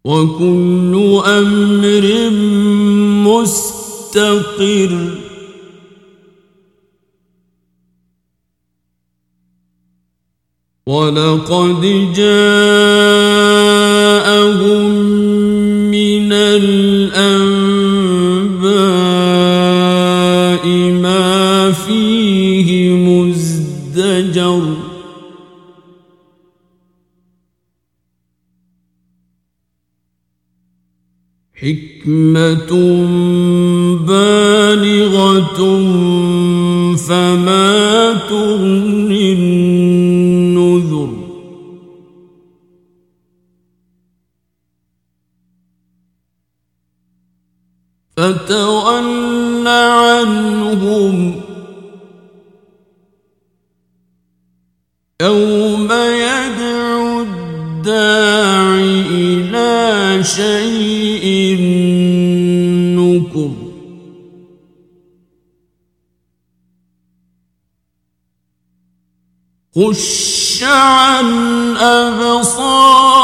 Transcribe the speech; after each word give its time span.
وكل 0.05 1.21
أمر 1.27 2.31
مستقر. 3.41 5.11
ولقد 10.87 12.13
جاءهم 12.17 13.00
حكمة 31.61 32.73
بالغة 34.09 35.59
فما 36.97 38.13
تغني 38.29 39.33
النذر. 39.33 41.11
فتول 48.17 49.69
عنهم 49.69 51.41
يوم 55.23 55.89
يدعو 55.93 57.23
الداع 57.23 58.75
إلى 59.11 60.25
شيء 60.25 60.60
خش 69.77 70.63
عن 70.63 71.77
أبصارهم 71.77 73.21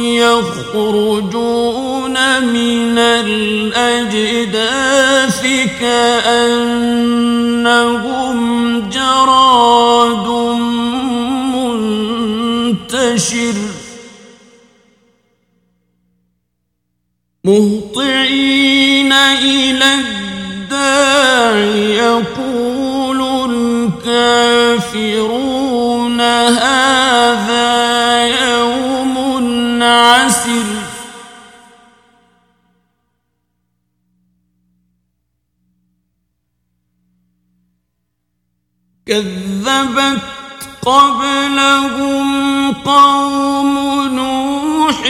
يخرجون 0.00 1.32
من 2.42 2.98
الأجداث 2.98 4.56
كأنهم 5.80 7.16
جراد 8.90 10.28
منتشر 12.76 13.54
مهطعين 17.44 19.12
إلى 19.12 19.94
الداع 19.94 21.56
يقول 21.76 22.65
الكافرون 24.76 26.20
هذا 26.20 27.66
يوم 28.26 29.82
عسر 29.82 30.64
كذبت 39.06 40.22
قبلهم 40.82 42.72
قوم 42.72 43.74
نوح 44.14 45.02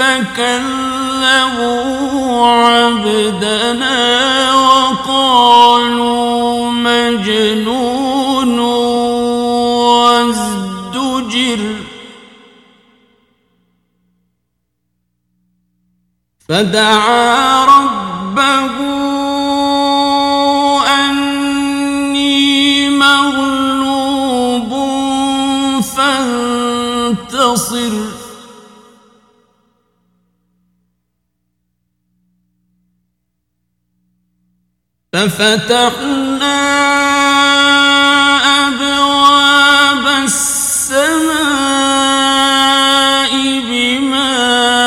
فكذبوا 0.00 1.76
عبدنا 2.46 3.98
وقالوا 4.54 6.70
مجنون 6.70 8.58
وازدجر. 9.98 11.60
فدعا 16.48 17.64
ربه 17.64 18.76
أني 20.88 22.90
مغلوب 22.90 24.70
فانتصر. 25.96 27.92
ففتحنا 35.20 36.60
أبواب 38.68 40.06
السماء 40.24 41.32
بماء 43.68 44.86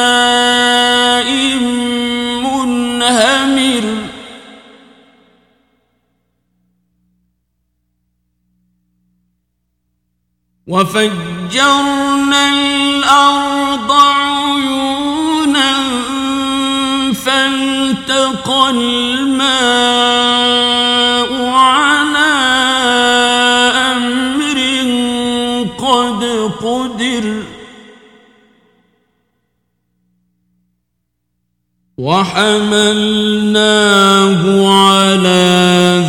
منهمر. 2.46 3.86
وفجرنا 10.68 12.44
الأرض 12.50 13.92
عيونا 13.92 15.72
فالتقى 17.14 18.70
الماء. 18.70 20.03
وحملناه 32.04 33.64
على 34.68 35.44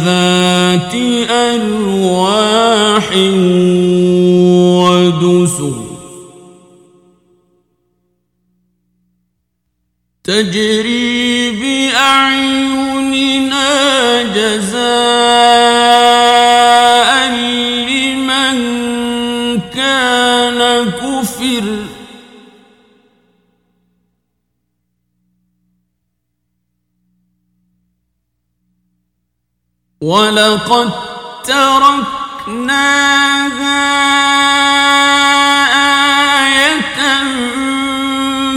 ذات 0.04 0.94
ألواح 1.30 3.08
ودسر. 4.82 5.78
تجري 10.24 11.50
بأعيننا 11.60 12.92
جزاء 14.22 14.74
لمن 17.86 18.58
كان 19.74 20.60
كفر. 20.90 21.83
ولقد 30.04 30.90
تركناها 31.44 32.84
آية 36.44 37.00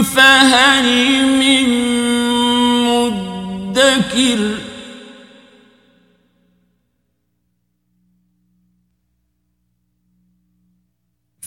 فهل 0.02 0.86
من 1.40 1.68
مدكر 2.84 4.40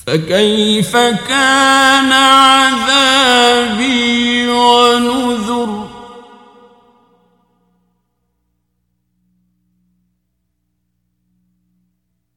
فكيف 0.05 0.97
كان 0.97 2.11
عذابي 2.11 3.57
ونذر 4.47 5.80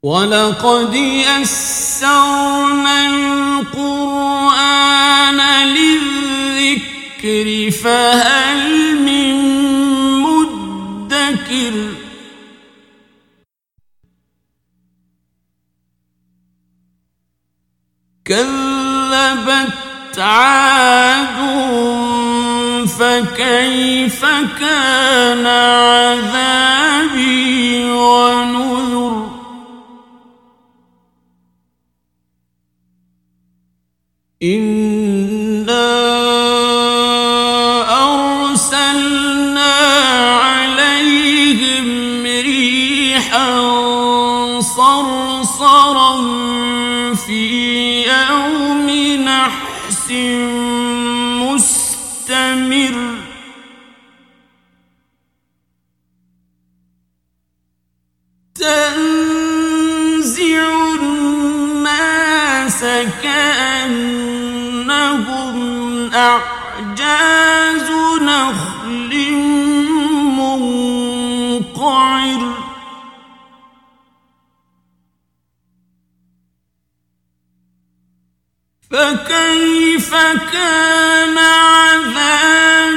ولقد 0.05 0.95
يسرنا 0.95 2.97
القرآن 3.65 5.41
للذكر 5.67 7.71
فهل 7.71 8.95
من 9.01 9.35
مدكر 10.21 11.75
كذبت 18.25 20.19
عاد 20.19 21.39
فكيف 22.99 24.25
كان 24.61 25.47
عذابي 25.47 26.45
ونذر 27.85 29.34
إنا 34.43 35.34
الناس 62.85 63.09
كأنهم 63.23 64.45
أعجاز 66.15 67.91
نخل 68.21 69.33
منقعر. 70.39 71.85
فكيف 78.91 80.15
كان 80.53 81.39
عذابي 81.39 82.94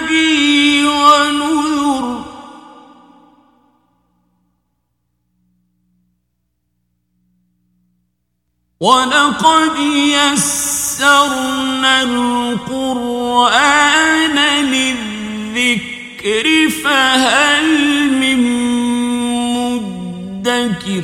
ولقد 8.80 9.80
يسرنا 10.14 12.04
القرآن 12.04 13.56
للذكر 14.66 16.46
فهل 16.84 17.66
من 18.12 18.40
مدكر 19.54 21.04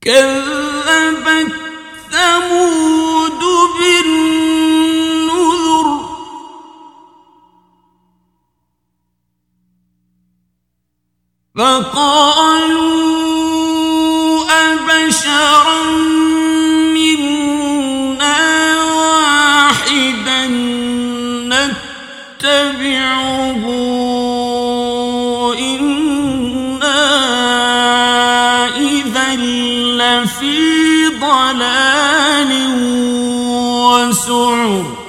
كذبت 0.00 1.52
ثمود 2.10 3.42
بالنذر 3.78 4.80
فقالوا 11.56 12.99
منا 16.94 18.40
واحدا 18.82 20.46
نتبعه. 22.40 23.64
إنا 25.58 27.00
إذا 28.76 29.28
لفي 30.00 31.08
ضلال 31.20 32.52
وسعر. 33.80 34.99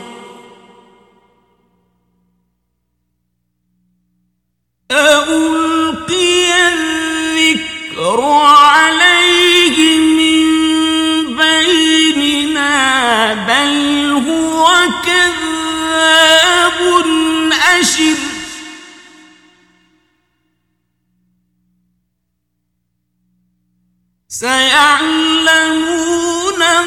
سيعلمون 24.41 25.81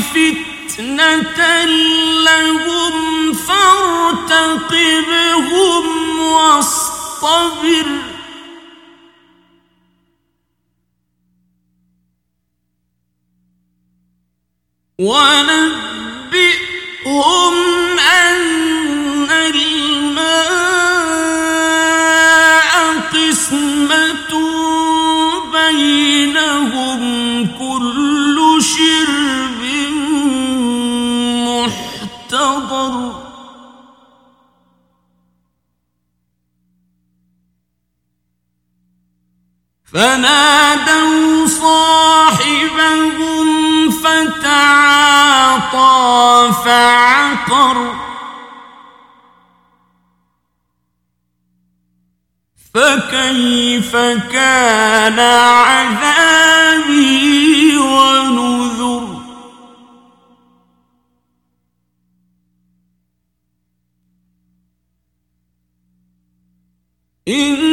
فتنة 0.00 1.40
لهم 2.24 2.94
فارتقبهم 3.32 4.60
واصطبر. 6.20 7.88
ونبئهم 15.00 16.36
أن 17.98 19.30
الماء 19.30 20.60
قسمة 23.14 24.32
بينهم 25.52 27.00
كل 27.58 28.36
شرب 28.62 29.62
محتضر. 31.48 32.94
فنادوا 39.92 41.46
صاحبهم 41.46 43.00
فتعاطى 44.10 46.00
فعقر. 46.64 47.94
فكيف 52.74 53.96
كان 54.32 55.18
عذابي 55.60 56.66
ونذر؟ 57.76 59.20
إنا 67.28 67.69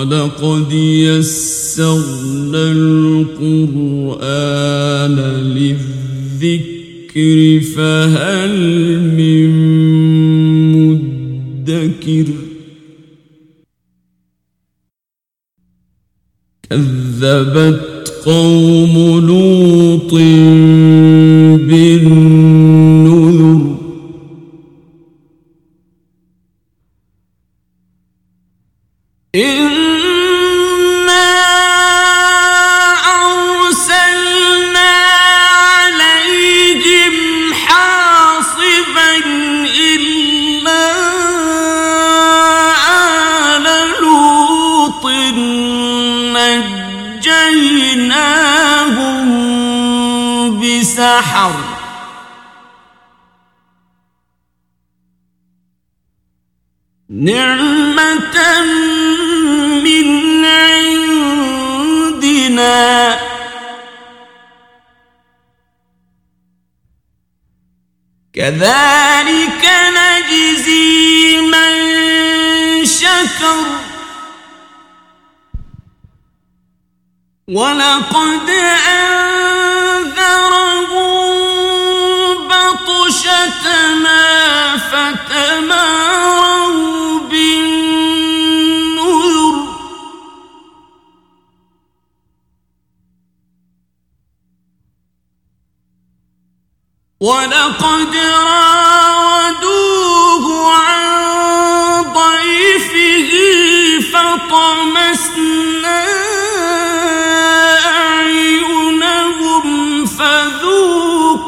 ولقد 0.00 0.72
يسرنا 0.72 2.72
القرآن 2.72 3.56
للذكر 5.56 7.38
فهل 7.76 8.54
من 9.00 9.50
مدكر؟ 10.72 12.26
كذبت 16.70 18.12
قوم 18.24 18.94
لوط 19.26 20.14
نعمة 57.20 58.62
من 59.84 60.44
عندنا. 60.44 61.20
كذلك 68.34 69.64
نجزي 69.96 71.40
من 71.40 71.74
شكر. 72.84 73.66
ولقد 77.48 78.50
أنذرهم 78.88 79.28
بطشتنا 82.48 84.20
فتماروا 84.76 85.99
ولقد 97.20 98.16
راودوه 98.48 99.64
عن 100.72 102.04
ضيفه 102.16 103.30
فطمسنا 104.12 106.00
أعينهم 107.86 109.66
فذوقوا 110.06 111.44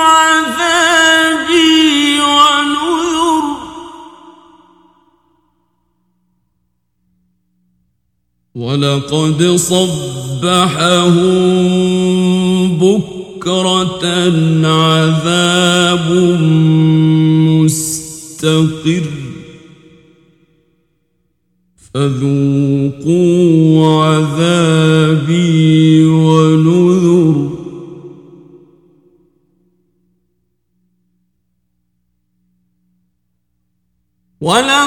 عذابي 0.00 1.70
ونذر. 2.20 3.44
ولقد 8.54 9.40
صبحهم 9.56 10.38
بكرة 12.78 13.17
عذاب 14.64 16.12
مستقر. 17.64 19.04
فذوقوا 21.94 24.04
عذابي 24.04 26.04
ونذر. 26.04 27.48
ولقد 34.40 34.77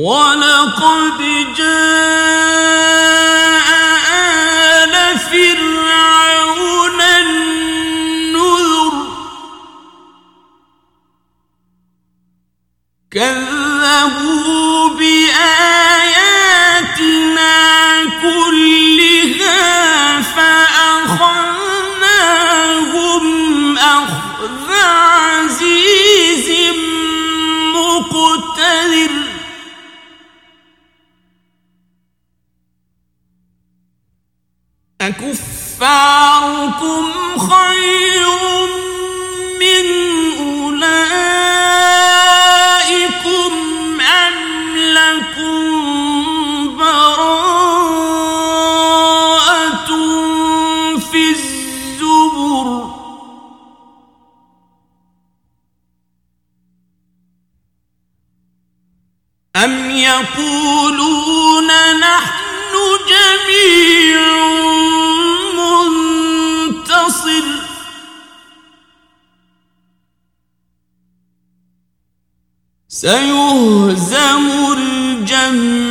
ولقد 0.00 1.20
جاء 1.56 2.49
أكفاركم 35.10 37.04
خير 37.38 38.28
من 39.60 39.86
أولئكم 40.38 41.00
أم 44.00 44.36
لكم 44.76 45.62
براءة 46.76 47.50
في 50.98 51.22
الزبر؟ 51.30 52.68
أم 59.56 59.90
يقولون 59.90 60.59
سيهزم 73.00 74.46
الجمع 74.76 75.89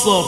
البصر. 0.00 0.24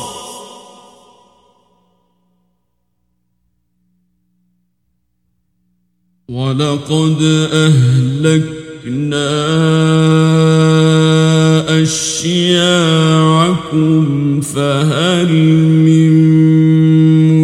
ولقد 6.29 7.23
أهلكنا 7.53 8.63
أشياعكم 11.83 13.21
فهل 14.41 15.33
من 15.85 16.13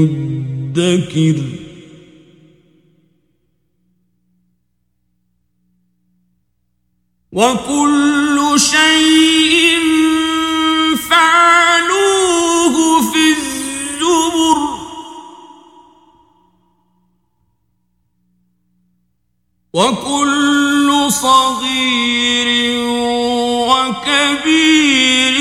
مدكر؟ 0.00 1.38
وكل 7.32 8.17
وكل 19.72 21.06
صغير 21.08 22.48
وكبير 23.68 25.36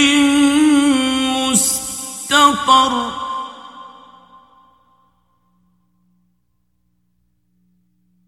مستطر. 1.38 2.94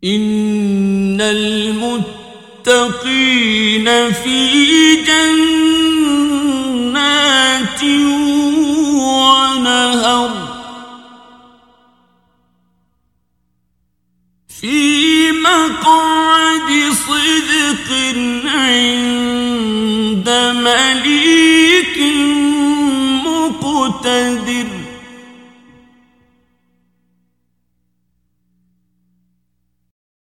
إن 0.04 1.22
المتقين 1.22 2.28
في 4.12 4.96
جنات 4.96 6.20
مليك 20.70 21.98
مقتدر 23.26 24.59